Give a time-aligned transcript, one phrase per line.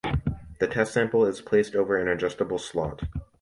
[0.59, 3.03] The test sample is placed over an adjustable slot.